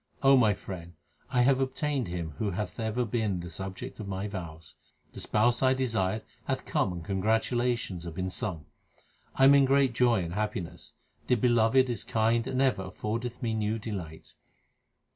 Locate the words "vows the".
4.27-5.19